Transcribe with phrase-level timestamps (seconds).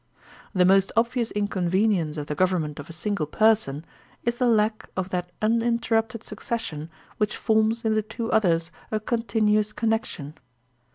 [0.55, 3.85] The most obvious inconvenience of the government of a single person
[4.23, 8.99] is the lack of that tminterrupted succes sion which forms in the two others a
[8.99, 10.33] continuous connec tion.